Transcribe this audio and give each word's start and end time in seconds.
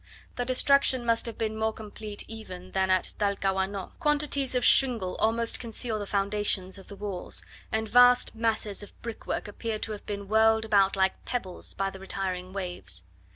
The 0.35 0.45
destruction 0.45 1.05
must 1.05 1.27
have 1.27 1.37
been 1.37 1.55
more 1.59 1.73
complete 1.73 2.27
even 2.27 2.71
than 2.71 2.89
at 2.89 3.13
Talcahuano. 3.19 3.91
Quantities 3.99 4.55
of 4.55 4.65
shingle 4.65 5.15
almost 5.17 5.59
conceal 5.59 5.99
the 5.99 6.07
foundations 6.07 6.79
of 6.79 6.87
the 6.87 6.95
walls, 6.95 7.45
and 7.71 7.87
vast 7.87 8.33
masses 8.33 8.81
of 8.81 8.99
brickwork 9.03 9.47
appear 9.47 9.77
to 9.77 9.91
have 9.91 10.07
been 10.07 10.27
whirled 10.27 10.65
about 10.65 10.95
like 10.95 11.23
pebbles 11.25 11.75
by 11.75 11.91
the 11.91 11.99
retiring 11.99 12.51
waves. 12.51 13.03